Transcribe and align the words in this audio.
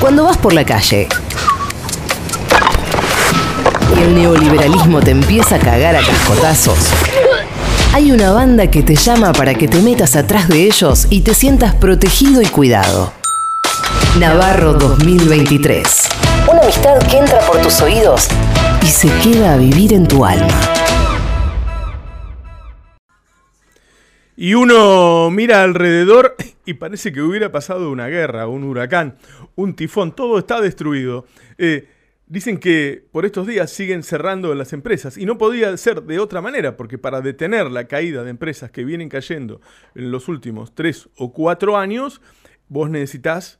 Cuando 0.00 0.24
vas 0.24 0.36
por 0.36 0.52
la 0.52 0.64
calle 0.64 1.08
y 3.96 4.00
el 4.00 4.14
neoliberalismo 4.14 5.00
te 5.00 5.10
empieza 5.10 5.56
a 5.56 5.58
cagar 5.58 5.96
a 5.96 6.00
cascotazos, 6.00 6.78
hay 7.92 8.12
una 8.12 8.30
banda 8.30 8.68
que 8.70 8.84
te 8.84 8.94
llama 8.94 9.32
para 9.32 9.54
que 9.54 9.66
te 9.66 9.82
metas 9.82 10.14
atrás 10.14 10.46
de 10.46 10.62
ellos 10.62 11.08
y 11.10 11.22
te 11.22 11.34
sientas 11.34 11.74
protegido 11.74 12.40
y 12.40 12.46
cuidado. 12.46 13.12
Navarro 14.20 14.74
2023. 14.74 15.82
Una 16.48 16.62
amistad 16.62 16.98
que 17.10 17.18
entra 17.18 17.40
por 17.40 17.60
tus 17.60 17.80
oídos 17.80 18.28
y 18.82 18.86
se 18.86 19.08
queda 19.24 19.54
a 19.54 19.56
vivir 19.56 19.92
en 19.94 20.06
tu 20.06 20.24
alma. 20.24 20.87
Y 24.40 24.54
uno 24.54 25.32
mira 25.32 25.64
alrededor 25.64 26.36
y 26.64 26.74
parece 26.74 27.10
que 27.10 27.22
hubiera 27.22 27.50
pasado 27.50 27.90
una 27.90 28.06
guerra, 28.06 28.46
un 28.46 28.62
huracán, 28.62 29.18
un 29.56 29.74
tifón, 29.74 30.14
todo 30.14 30.38
está 30.38 30.60
destruido. 30.60 31.26
Eh, 31.58 31.88
dicen 32.28 32.58
que 32.58 33.04
por 33.10 33.26
estos 33.26 33.48
días 33.48 33.72
siguen 33.72 34.04
cerrando 34.04 34.54
las 34.54 34.72
empresas 34.72 35.18
y 35.18 35.26
no 35.26 35.38
podía 35.38 35.76
ser 35.76 36.04
de 36.04 36.20
otra 36.20 36.40
manera, 36.40 36.76
porque 36.76 36.98
para 36.98 37.20
detener 37.20 37.68
la 37.68 37.88
caída 37.88 38.22
de 38.22 38.30
empresas 38.30 38.70
que 38.70 38.84
vienen 38.84 39.08
cayendo 39.08 39.60
en 39.96 40.12
los 40.12 40.28
últimos 40.28 40.72
tres 40.72 41.08
o 41.16 41.32
cuatro 41.32 41.76
años, 41.76 42.22
vos 42.68 42.88
necesitas 42.90 43.58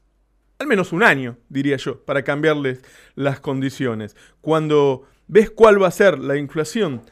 al 0.60 0.68
menos 0.68 0.92
un 0.92 1.02
año, 1.02 1.38
diría 1.48 1.76
yo, 1.76 2.04
para 2.04 2.22
cambiarles 2.22 2.82
las 3.16 3.40
condiciones. 3.40 4.14
Cuando 4.40 5.08
ves 5.26 5.50
cuál 5.50 5.82
va 5.82 5.88
a 5.88 5.90
ser 5.90 6.20
la 6.20 6.36
inflación, 6.36 7.02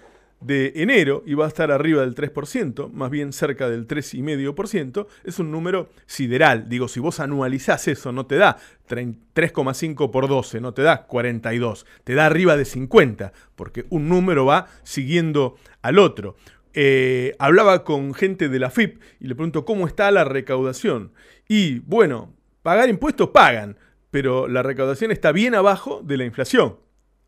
de 0.40 0.72
enero 0.76 1.22
y 1.26 1.34
va 1.34 1.46
a 1.46 1.48
estar 1.48 1.70
arriba 1.70 2.02
del 2.02 2.14
3%, 2.14 2.90
más 2.90 3.10
bien 3.10 3.32
cerca 3.32 3.68
del 3.68 3.88
3,5%, 3.88 5.06
es 5.24 5.38
un 5.38 5.50
número 5.50 5.88
sideral. 6.06 6.68
Digo, 6.68 6.88
si 6.88 7.00
vos 7.00 7.20
anualizás 7.20 7.88
eso, 7.88 8.12
no 8.12 8.26
te 8.26 8.36
da 8.36 8.58
3,5 8.88 10.10
por 10.10 10.28
12, 10.28 10.60
no 10.60 10.74
te 10.74 10.82
da 10.82 11.06
42, 11.06 11.86
te 12.04 12.14
da 12.14 12.26
arriba 12.26 12.56
de 12.56 12.64
50, 12.64 13.32
porque 13.54 13.86
un 13.88 14.08
número 14.08 14.44
va 14.44 14.68
siguiendo 14.82 15.56
al 15.82 15.98
otro. 15.98 16.36
Eh, 16.74 17.34
hablaba 17.38 17.84
con 17.84 18.12
gente 18.12 18.50
de 18.50 18.58
la 18.58 18.70
FIP 18.70 19.00
y 19.18 19.28
le 19.28 19.34
pregunto 19.34 19.64
cómo 19.64 19.86
está 19.86 20.10
la 20.10 20.24
recaudación. 20.24 21.12
Y 21.48 21.78
bueno, 21.80 22.34
pagar 22.62 22.90
impuestos 22.90 23.30
pagan, 23.30 23.78
pero 24.10 24.46
la 24.46 24.62
recaudación 24.62 25.10
está 25.10 25.32
bien 25.32 25.54
abajo 25.54 26.02
de 26.04 26.18
la 26.18 26.24
inflación. 26.24 26.76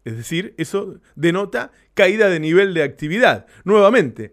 Es 0.09 0.17
decir, 0.17 0.55
eso 0.57 1.01
denota 1.17 1.71
caída 1.93 2.31
de 2.31 2.41
nivel 2.41 2.73
de 2.73 2.83
actividad. 2.83 3.47
Nuevamente, 3.65 4.33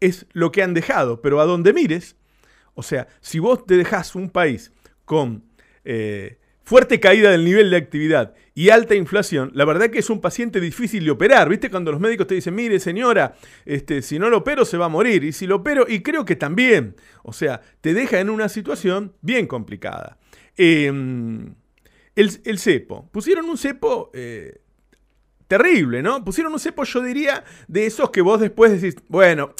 es 0.00 0.26
lo 0.32 0.50
que 0.50 0.64
han 0.64 0.74
dejado, 0.74 1.22
pero 1.22 1.40
a 1.40 1.44
donde 1.44 1.72
mires, 1.72 2.16
o 2.74 2.82
sea, 2.82 3.06
si 3.20 3.38
vos 3.38 3.64
te 3.64 3.76
dejás 3.76 4.16
un 4.16 4.30
país 4.30 4.72
con 5.04 5.44
eh, 5.84 6.40
fuerte 6.64 6.98
caída 6.98 7.30
del 7.30 7.44
nivel 7.44 7.70
de 7.70 7.76
actividad 7.76 8.34
y 8.52 8.70
alta 8.70 8.96
inflación, 8.96 9.52
la 9.54 9.64
verdad 9.64 9.90
que 9.90 10.00
es 10.00 10.10
un 10.10 10.20
paciente 10.20 10.58
difícil 10.60 11.04
de 11.04 11.12
operar. 11.12 11.48
¿Viste? 11.48 11.70
Cuando 11.70 11.92
los 11.92 12.00
médicos 12.00 12.26
te 12.26 12.34
dicen, 12.34 12.56
mire 12.56 12.80
señora, 12.80 13.36
este, 13.64 14.02
si 14.02 14.18
no 14.18 14.28
lo 14.28 14.38
opero 14.38 14.64
se 14.64 14.76
va 14.76 14.86
a 14.86 14.88
morir. 14.88 15.22
Y 15.22 15.30
si 15.30 15.46
lo 15.46 15.56
opero, 15.56 15.86
y 15.88 16.00
creo 16.00 16.24
que 16.24 16.34
también. 16.34 16.96
O 17.22 17.32
sea, 17.32 17.60
te 17.80 17.94
deja 17.94 18.18
en 18.18 18.28
una 18.28 18.48
situación 18.48 19.14
bien 19.20 19.46
complicada. 19.46 20.18
Em, 20.56 21.54
el, 22.16 22.58
cepo. 22.58 23.08
Pusieron 23.12 23.48
un 23.48 23.56
cepo 23.56 24.10
eh, 24.14 24.61
terrible, 25.52 26.02
¿no? 26.02 26.24
Pusieron 26.24 26.50
un 26.54 26.58
cepo, 26.58 26.82
yo 26.84 27.02
diría, 27.02 27.44
de 27.68 27.84
esos 27.84 28.08
que 28.08 28.22
vos 28.22 28.40
después 28.40 28.72
decís, 28.72 28.96
bueno, 29.08 29.52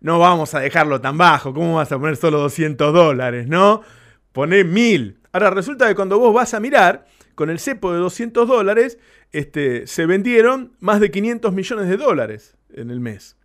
no 0.00 0.20
vamos 0.20 0.54
a 0.54 0.60
dejarlo 0.60 1.00
tan 1.00 1.18
bajo, 1.18 1.52
¿cómo 1.52 1.74
vas 1.74 1.90
a 1.90 1.98
poner 1.98 2.16
solo 2.16 2.38
200 2.38 2.94
dólares, 2.94 3.48
no? 3.48 3.82
Poné 4.30 4.62
1000. 4.62 5.18
Ahora 5.32 5.50
resulta 5.50 5.88
que 5.88 5.96
cuando 5.96 6.20
vos 6.20 6.32
vas 6.32 6.54
a 6.54 6.60
mirar, 6.60 7.06
con 7.34 7.50
el 7.50 7.58
cepo 7.58 7.92
de 7.92 7.98
200 7.98 8.46
dólares, 8.46 9.00
este, 9.32 9.88
se 9.88 10.06
vendieron 10.06 10.76
más 10.78 11.00
de 11.00 11.10
500 11.10 11.52
millones 11.52 11.88
de 11.88 11.96
dólares 11.96 12.56
en 12.72 12.90
el 12.90 13.00
mes. 13.00 13.36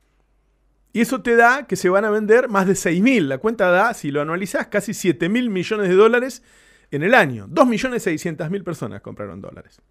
Y 0.94 1.02
eso 1.02 1.24
te 1.24 1.36
da 1.36 1.66
que 1.66 1.76
se 1.76 1.90
van 1.90 2.06
a 2.06 2.12
vender 2.12 2.48
más 2.48 2.68
de 2.68 2.74
6.000. 2.74 3.22
La 3.22 3.40
cuenta 3.40 3.72
da, 3.72 3.96
si 3.96 4.12
lo 4.12 4.22
anualizás, 4.22 4.68
casi 4.68 4.92
7.000 4.92 5.50
millones 5.50 5.90
de 5.90 5.96
dólares 5.96 6.44
en 6.92 7.02
el 7.02 7.16
año. 7.16 7.48
2.600.000 7.48 8.64
personas 8.64 9.02
compraron 9.02 9.42
dólares 9.42 9.82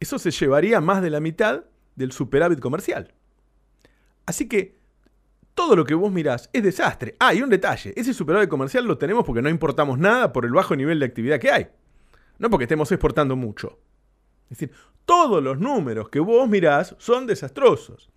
eso 0.00 0.18
se 0.18 0.30
llevaría 0.30 0.80
más 0.80 1.02
de 1.02 1.10
la 1.10 1.20
mitad 1.20 1.64
del 1.96 2.12
superávit 2.12 2.60
comercial. 2.60 3.14
Así 4.26 4.48
que 4.48 4.78
todo 5.54 5.74
lo 5.74 5.84
que 5.84 5.94
vos 5.94 6.12
mirás 6.12 6.50
es 6.52 6.62
desastre. 6.62 7.16
Ah, 7.18 7.34
y 7.34 7.42
un 7.42 7.50
detalle, 7.50 7.92
ese 7.96 8.14
superávit 8.14 8.48
comercial 8.48 8.84
lo 8.84 8.98
tenemos 8.98 9.24
porque 9.24 9.42
no 9.42 9.48
importamos 9.48 9.98
nada 9.98 10.32
por 10.32 10.44
el 10.44 10.52
bajo 10.52 10.76
nivel 10.76 11.00
de 11.00 11.06
actividad 11.06 11.40
que 11.40 11.50
hay. 11.50 11.68
No 12.38 12.48
porque 12.50 12.64
estemos 12.64 12.92
exportando 12.92 13.34
mucho. 13.34 13.80
Es 14.44 14.58
decir, 14.58 14.72
todos 15.04 15.42
los 15.42 15.58
números 15.58 16.10
que 16.10 16.20
vos 16.20 16.48
mirás 16.48 16.94
son 16.98 17.26
desastrosos. 17.26 18.08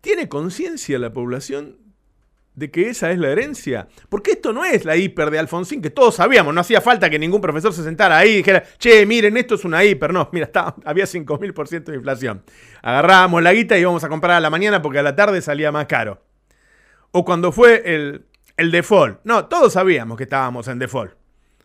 ¿Tiene 0.00 0.28
conciencia 0.28 0.98
la 0.98 1.12
población 1.12 1.78
de 2.54 2.70
que 2.70 2.88
esa 2.88 3.10
es 3.10 3.18
la 3.18 3.30
herencia. 3.30 3.88
Porque 4.08 4.32
esto 4.32 4.52
no 4.52 4.64
es 4.64 4.84
la 4.84 4.96
hiper 4.96 5.30
de 5.30 5.38
Alfonsín, 5.38 5.82
que 5.82 5.90
todos 5.90 6.16
sabíamos, 6.16 6.54
no 6.54 6.60
hacía 6.60 6.80
falta 6.80 7.10
que 7.10 7.18
ningún 7.18 7.40
profesor 7.40 7.72
se 7.72 7.82
sentara 7.82 8.18
ahí 8.18 8.30
y 8.30 8.36
dijera, 8.36 8.62
che, 8.78 9.04
miren, 9.06 9.36
esto 9.36 9.56
es 9.56 9.64
una 9.64 9.84
hiper. 9.84 10.12
No, 10.12 10.28
mira, 10.32 10.46
estaba, 10.46 10.76
había 10.84 11.04
5.000% 11.04 11.84
de 11.84 11.96
inflación. 11.96 12.42
Agarrábamos 12.82 13.42
la 13.42 13.52
guita 13.52 13.76
y 13.76 13.80
íbamos 13.80 14.04
a 14.04 14.08
comprar 14.08 14.36
a 14.36 14.40
la 14.40 14.50
mañana 14.50 14.82
porque 14.82 14.98
a 14.98 15.02
la 15.02 15.16
tarde 15.16 15.40
salía 15.42 15.72
más 15.72 15.86
caro. 15.86 16.22
O 17.10 17.24
cuando 17.24 17.52
fue 17.52 17.82
el, 17.84 18.26
el 18.56 18.70
default. 18.70 19.20
No, 19.24 19.46
todos 19.46 19.72
sabíamos 19.72 20.16
que 20.16 20.24
estábamos 20.24 20.68
en 20.68 20.78
default. 20.78 21.12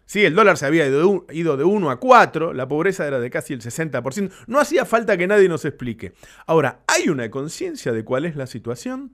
Sí, 0.06 0.26
el 0.26 0.34
dólar 0.34 0.58
se 0.58 0.66
había 0.66 0.88
ido 0.88 1.58
de 1.58 1.64
1 1.64 1.92
a 1.92 2.00
4, 2.00 2.54
la 2.54 2.68
pobreza 2.68 3.06
era 3.06 3.20
de 3.20 3.30
casi 3.30 3.54
el 3.54 3.62
60%. 3.62 4.32
No 4.48 4.60
hacía 4.60 4.84
falta 4.84 5.16
que 5.18 5.28
nadie 5.28 5.48
nos 5.48 5.66
explique. 5.66 6.14
Ahora, 6.48 6.80
¿hay 6.88 7.10
una 7.10 7.30
conciencia 7.30 7.92
de 7.92 8.04
cuál 8.04 8.26
es 8.26 8.36
la 8.36 8.48
situación? 8.48 9.14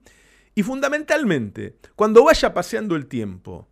Y 0.56 0.64
fundamentalmente, 0.64 1.78
cuando 1.96 2.24
vaya 2.24 2.54
paseando 2.54 2.96
el 2.96 3.08
tiempo, 3.08 3.68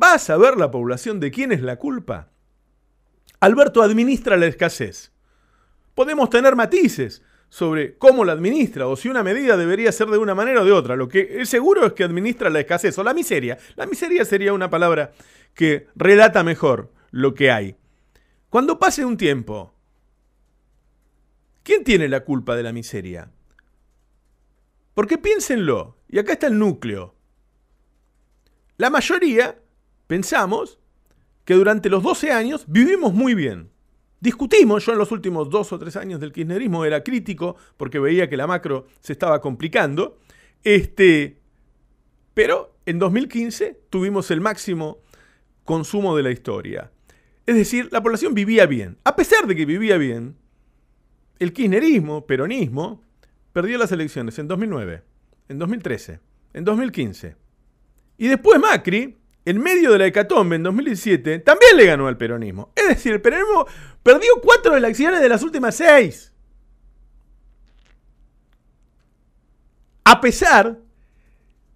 ¿va 0.00 0.14
a 0.14 0.18
saber 0.18 0.56
la 0.56 0.72
población 0.72 1.20
de 1.20 1.30
quién 1.30 1.52
es 1.52 1.62
la 1.62 1.76
culpa? 1.76 2.30
Alberto 3.38 3.80
administra 3.80 4.36
la 4.36 4.46
escasez. 4.46 5.12
Podemos 5.94 6.28
tener 6.28 6.56
matices 6.56 7.22
sobre 7.48 7.96
cómo 7.96 8.24
la 8.24 8.32
administra 8.32 8.88
o 8.88 8.96
si 8.96 9.08
una 9.08 9.22
medida 9.22 9.56
debería 9.56 9.92
ser 9.92 10.08
de 10.08 10.18
una 10.18 10.34
manera 10.34 10.62
o 10.62 10.64
de 10.64 10.72
otra. 10.72 10.96
Lo 10.96 11.06
que 11.06 11.40
es 11.40 11.48
seguro 11.48 11.86
es 11.86 11.92
que 11.92 12.02
administra 12.02 12.50
la 12.50 12.60
escasez 12.60 12.98
o 12.98 13.04
la 13.04 13.14
miseria. 13.14 13.56
La 13.76 13.86
miseria 13.86 14.24
sería 14.24 14.52
una 14.52 14.68
palabra 14.68 15.12
que 15.54 15.86
relata 15.94 16.42
mejor 16.42 16.92
lo 17.12 17.34
que 17.34 17.52
hay. 17.52 17.76
Cuando 18.50 18.80
pase 18.80 19.04
un 19.04 19.16
tiempo, 19.16 19.74
¿quién 21.62 21.84
tiene 21.84 22.08
la 22.08 22.24
culpa 22.24 22.56
de 22.56 22.64
la 22.64 22.72
miseria? 22.72 23.30
Porque 24.96 25.18
piénsenlo, 25.18 25.98
y 26.08 26.18
acá 26.18 26.32
está 26.32 26.46
el 26.46 26.58
núcleo. 26.58 27.14
La 28.78 28.88
mayoría 28.88 29.60
pensamos 30.06 30.78
que 31.44 31.52
durante 31.52 31.90
los 31.90 32.02
12 32.02 32.32
años 32.32 32.64
vivimos 32.66 33.12
muy 33.12 33.34
bien. 33.34 33.68
Discutimos, 34.20 34.86
yo 34.86 34.92
en 34.92 34.98
los 34.98 35.12
últimos 35.12 35.50
dos 35.50 35.70
o 35.74 35.78
tres 35.78 35.96
años 35.96 36.18
del 36.18 36.32
kirchnerismo 36.32 36.86
era 36.86 37.04
crítico 37.04 37.56
porque 37.76 37.98
veía 37.98 38.30
que 38.30 38.38
la 38.38 38.46
macro 38.46 38.86
se 39.00 39.12
estaba 39.12 39.42
complicando. 39.42 40.18
Este, 40.64 41.42
pero 42.32 42.78
en 42.86 42.98
2015 42.98 43.78
tuvimos 43.90 44.30
el 44.30 44.40
máximo 44.40 45.02
consumo 45.64 46.16
de 46.16 46.22
la 46.22 46.30
historia. 46.30 46.90
Es 47.44 47.54
decir, 47.54 47.90
la 47.92 48.02
población 48.02 48.32
vivía 48.32 48.64
bien. 48.64 48.96
A 49.04 49.14
pesar 49.14 49.46
de 49.46 49.56
que 49.56 49.66
vivía 49.66 49.98
bien, 49.98 50.38
el 51.38 51.52
kirchnerismo, 51.52 52.24
peronismo, 52.24 53.02
perdió 53.56 53.78
las 53.78 53.90
elecciones 53.90 54.38
en 54.38 54.48
2009 54.48 55.02
en 55.48 55.58
2013, 55.58 56.20
en 56.52 56.62
2015. 56.62 57.36
Y 58.18 58.28
después 58.28 58.60
Macri, 58.60 59.16
en 59.46 59.58
medio 59.62 59.92
de 59.92 59.98
la 59.98 60.06
hecatombe 60.06 60.56
en 60.56 60.62
2017, 60.62 61.38
también 61.38 61.74
le 61.74 61.86
ganó 61.86 62.06
al 62.06 62.18
peronismo. 62.18 62.70
Es 62.76 62.86
decir, 62.86 63.14
el 63.14 63.22
peronismo 63.22 63.66
perdió 64.02 64.28
cuatro 64.42 64.76
elecciones 64.76 65.22
de 65.22 65.28
las 65.30 65.42
últimas 65.42 65.74
seis. 65.74 66.34
A 70.04 70.20
pesar 70.20 70.78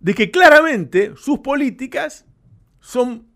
de 0.00 0.14
que 0.14 0.30
claramente 0.30 1.14
sus 1.16 1.38
políticas 1.38 2.26
son 2.80 3.26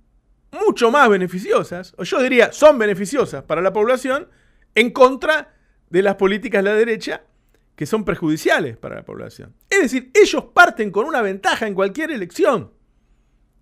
mucho 0.53 0.91
más 0.91 1.09
beneficiosas, 1.09 1.95
o 1.97 2.05
yo 2.05 2.21
diría 2.21 2.53
son 2.53 2.77
beneficiosas 2.77 3.43
para 3.45 3.63
la 3.63 3.73
población, 3.73 4.29
en 4.75 4.91
contra 4.91 5.55
de 5.89 6.03
las 6.03 6.17
políticas 6.17 6.63
de 6.63 6.71
la 6.71 6.77
derecha 6.77 7.25
que 7.77 7.87
son 7.87 8.05
perjudiciales 8.05 8.77
para 8.77 8.97
la 8.97 9.05
población. 9.05 9.55
Es 9.69 9.81
decir, 9.81 10.11
ellos 10.15 10.45
parten 10.55 10.91
con 10.91 11.07
una 11.07 11.23
ventaja 11.23 11.67
en 11.67 11.75
cualquier 11.75 12.11
elección, 12.11 12.73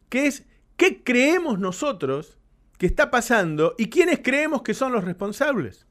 que 0.08 0.26
es 0.26 0.44
qué 0.76 1.02
creemos 1.02 1.58
nosotros 1.58 2.38
que 2.78 2.86
está 2.86 3.10
pasando 3.10 3.74
y 3.78 3.88
quiénes 3.88 4.20
creemos 4.22 4.62
que 4.62 4.74
son 4.74 4.92
los 4.92 5.04
responsables. 5.04 5.86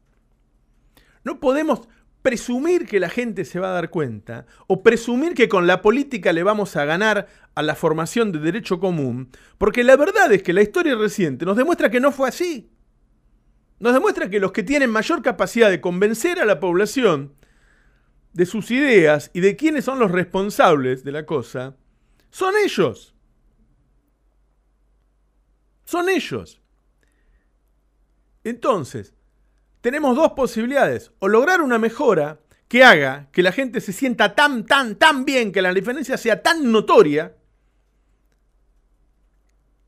No 1.24 1.40
podemos 1.40 1.88
presumir 2.22 2.86
que 2.86 3.00
la 3.00 3.10
gente 3.10 3.46
se 3.46 3.60
va 3.60 3.70
a 3.70 3.74
dar 3.74 3.90
cuenta 3.90 4.46
o 4.68 4.84
presumir 4.84 5.34
que 5.34 5.50
con 5.50 5.66
la 5.66 5.82
política 5.82 6.34
le 6.34 6.44
vamos 6.44 6.76
a 6.76 6.86
ganar 6.86 7.28
a 7.56 7.62
la 7.64 7.76
formación 7.76 8.32
de 8.32 8.40
derecho 8.40 8.80
común, 8.80 9.30
porque 9.58 9.84
la 9.84 9.98
verdad 9.98 10.32
es 10.32 10.44
que 10.44 10.54
la 10.54 10.62
historia 10.62 10.96
reciente 10.96 11.46
nos 11.46 11.58
demuestra 11.58 11.90
que 11.90 12.00
no 12.00 12.12
fue 12.12 12.30
así. 12.30 12.70
Nos 13.80 13.94
demuestra 13.94 14.30
que 14.30 14.40
los 14.40 14.52
que 14.52 14.62
tienen 14.62 14.92
mayor 14.92 15.24
capacidad 15.24 15.72
de 15.72 15.82
convencer 15.82 16.40
a 16.40 16.46
la 16.46 16.60
población 16.60 17.34
de 18.34 18.46
sus 18.46 18.72
ideas 18.72 19.30
y 19.34 19.42
de 19.42 19.56
quiénes 19.56 19.86
son 19.86 20.00
los 20.00 20.12
responsables 20.12 21.04
de 21.04 21.12
la 21.12 21.26
cosa, 21.26 21.76
son 22.30 22.54
ellos. 22.64 23.14
Son 25.84 26.08
ellos. 26.10 26.62
Entonces, 28.44 29.14
tenemos 29.82 30.16
dos 30.16 30.32
posibilidades. 30.34 31.12
O 31.20 31.28
lograr 31.28 31.62
una 31.62 31.78
mejora 31.78 32.40
que 32.68 32.84
haga 32.84 33.28
que 33.32 33.44
la 33.44 33.52
gente 33.52 33.82
se 33.82 33.92
sienta 33.92 34.34
tan, 34.34 34.66
tan, 34.66 34.96
tan 34.96 35.26
bien, 35.26 35.52
que 35.52 35.62
la 35.62 35.74
diferencia 35.74 36.18
sea 36.18 36.42
tan 36.42 36.72
notoria, 36.72 37.36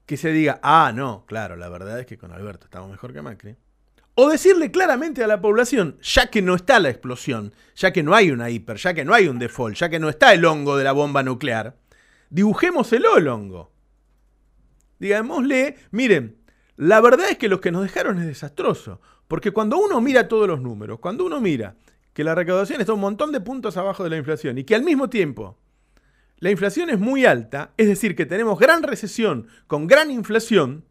que 0.05 0.17
se 0.17 0.31
diga, 0.31 0.59
ah, 0.61 0.91
no, 0.93 1.25
claro, 1.25 1.55
la 1.55 1.69
verdad 1.69 1.99
es 2.01 2.05
que 2.05 2.17
con 2.17 2.33
Alberto 2.33 2.65
estamos 2.65 2.91
mejor 2.91 3.13
que 3.13 3.21
Macri. 3.21 3.55
O 4.15 4.29
decirle 4.29 4.69
claramente 4.69 5.23
a 5.23 5.27
la 5.27 5.41
población, 5.41 5.97
ya 6.01 6.27
que 6.27 6.41
no 6.41 6.53
está 6.55 6.79
la 6.79 6.89
explosión, 6.89 7.53
ya 7.75 7.91
que 7.91 8.03
no 8.03 8.13
hay 8.13 8.29
una 8.29 8.49
hiper, 8.49 8.77
ya 8.77 8.93
que 8.93 9.05
no 9.05 9.13
hay 9.13 9.27
un 9.27 9.39
default, 9.39 9.75
ya 9.75 9.89
que 9.89 9.99
no 9.99 10.09
está 10.09 10.33
el 10.33 10.45
hongo 10.45 10.77
de 10.77 10.83
la 10.83 10.91
bomba 10.91 11.23
nuclear, 11.23 11.77
dibujémoselo 12.29 13.17
el 13.17 13.27
hongo. 13.27 13.71
Digámosle, 14.99 15.77
miren, 15.91 16.37
la 16.75 17.01
verdad 17.01 17.29
es 17.29 17.37
que 17.37 17.49
lo 17.49 17.59
que 17.59 17.71
nos 17.71 17.83
dejaron 17.83 18.19
es 18.19 18.27
desastroso. 18.27 19.01
Porque 19.27 19.51
cuando 19.51 19.77
uno 19.77 19.99
mira 19.99 20.27
todos 20.27 20.47
los 20.47 20.61
números, 20.61 20.99
cuando 20.99 21.25
uno 21.25 21.41
mira 21.41 21.75
que 22.13 22.23
la 22.23 22.35
recaudación 22.35 22.81
está 22.81 22.93
un 22.93 22.99
montón 22.99 23.31
de 23.31 23.41
puntos 23.41 23.77
abajo 23.77 24.03
de 24.03 24.11
la 24.11 24.17
inflación 24.17 24.57
y 24.57 24.63
que 24.63 24.75
al 24.75 24.83
mismo 24.83 25.09
tiempo 25.09 25.57
la 26.37 26.51
inflación 26.51 26.89
es 26.89 26.99
muy 26.99 27.25
alta, 27.25 27.73
es 27.77 27.87
decir, 27.87 28.15
que 28.15 28.25
tenemos 28.25 28.59
gran 28.59 28.83
recesión 28.83 29.47
con 29.65 29.87
gran 29.87 30.11
inflación, 30.11 30.85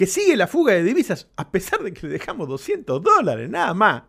que 0.00 0.06
sigue 0.06 0.34
la 0.34 0.46
fuga 0.46 0.72
de 0.72 0.82
divisas 0.82 1.28
a 1.36 1.52
pesar 1.52 1.82
de 1.82 1.92
que 1.92 2.06
le 2.06 2.14
dejamos 2.14 2.48
200 2.48 3.02
dólares, 3.02 3.50
nada 3.50 3.74
más. 3.74 4.04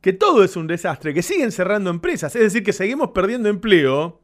Que 0.00 0.12
todo 0.12 0.44
es 0.44 0.54
un 0.54 0.68
desastre, 0.68 1.12
que 1.12 1.24
siguen 1.24 1.50
cerrando 1.50 1.90
empresas, 1.90 2.36
es 2.36 2.42
decir, 2.42 2.62
que 2.62 2.72
seguimos 2.72 3.10
perdiendo 3.10 3.48
empleo. 3.48 4.22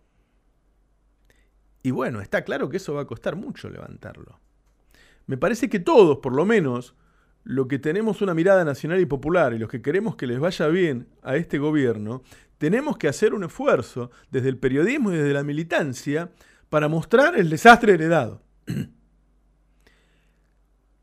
Y 1.82 1.90
bueno, 1.90 2.20
está 2.20 2.44
claro 2.44 2.68
que 2.68 2.76
eso 2.76 2.94
va 2.94 3.02
a 3.02 3.06
costar 3.08 3.34
mucho 3.34 3.68
levantarlo. 3.68 4.38
Me 5.26 5.36
parece 5.36 5.68
que 5.68 5.80
todos, 5.80 6.18
por 6.18 6.32
lo 6.32 6.46
menos, 6.46 6.94
lo 7.42 7.66
que 7.66 7.80
tenemos 7.80 8.22
una 8.22 8.34
mirada 8.34 8.64
nacional 8.64 9.00
y 9.00 9.06
popular 9.06 9.52
y 9.52 9.58
los 9.58 9.68
que 9.68 9.82
queremos 9.82 10.14
que 10.14 10.28
les 10.28 10.38
vaya 10.38 10.68
bien 10.68 11.08
a 11.24 11.34
este 11.34 11.58
gobierno, 11.58 12.22
tenemos 12.58 12.98
que 12.98 13.08
hacer 13.08 13.34
un 13.34 13.42
esfuerzo 13.42 14.12
desde 14.30 14.48
el 14.48 14.58
periodismo 14.58 15.10
y 15.10 15.16
desde 15.16 15.32
la 15.32 15.42
militancia 15.42 16.30
para 16.68 16.86
mostrar 16.86 17.36
el 17.36 17.50
desastre 17.50 17.94
heredado. 17.94 18.44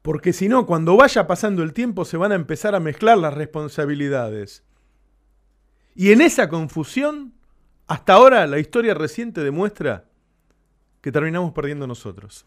Porque 0.02 0.34
si 0.34 0.48
no, 0.48 0.66
cuando 0.66 0.98
vaya 0.98 1.28
pasando 1.28 1.62
el 1.64 1.74
tiempo 1.74 2.06
se 2.06 2.18
van 2.18 2.32
a 2.32 2.36
empezar 2.36 2.74
a 2.74 2.80
mezclar 2.80 3.18
las 3.18 3.34
responsabilidades. 3.34 4.64
Y 5.94 6.12
en 6.12 6.22
esa 6.22 6.50
confusión, 6.50 7.34
hasta 7.88 8.14
ahora 8.14 8.48
la 8.48 8.60
historia 8.60 8.94
reciente 8.94 9.42
demuestra 9.42 10.06
que 11.02 11.12
terminamos 11.12 11.52
perdiendo 11.52 11.86
nosotros. 11.86 12.46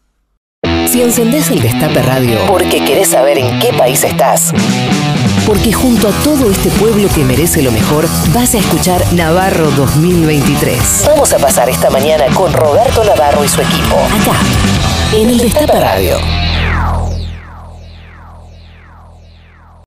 Si 0.87 1.01
encendés 1.01 1.49
el 1.51 1.61
Destape 1.61 2.01
Radio 2.01 2.39
porque 2.47 2.83
querés 2.83 3.09
saber 3.09 3.37
en 3.37 3.59
qué 3.59 3.73
país 3.73 4.03
estás, 4.03 4.53
porque 5.45 5.73
junto 5.73 6.07
a 6.07 6.11
todo 6.23 6.49
este 6.49 6.69
pueblo 6.71 7.07
que 7.13 7.23
merece 7.23 7.61
lo 7.61 7.71
mejor, 7.71 8.05
vas 8.33 8.55
a 8.55 8.59
escuchar 8.59 9.01
Navarro 9.13 9.69
2023. 9.71 11.05
Vamos 11.07 11.33
a 11.33 11.37
pasar 11.37 11.69
esta 11.69 11.89
mañana 11.89 12.25
con 12.33 12.51
Roberto 12.53 13.03
Navarro 13.03 13.43
y 13.43 13.47
su 13.47 13.61
equipo, 13.61 13.97
acá, 13.97 14.39
en 15.13 15.29
el 15.29 15.37
Destape 15.37 15.79
Radio. 15.79 16.44